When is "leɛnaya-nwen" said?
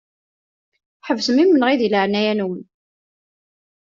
1.89-2.61